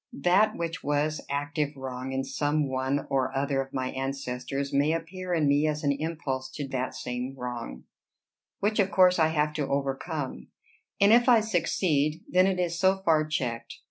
[0.23, 5.31] That which was active wrong in some one or other of my ancestors, may appear
[5.31, 7.83] in me as an impulse to that same wrong,
[8.61, 10.47] which of course I have to overcome;
[10.99, 13.75] and if I succeed, then it is so far checked.